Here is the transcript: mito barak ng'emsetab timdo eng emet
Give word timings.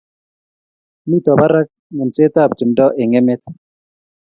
mito 1.09 1.31
barak 1.39 1.67
ng'emsetab 1.95 2.49
timdo 2.57 2.85
eng 3.01 3.17
emet 3.19 3.41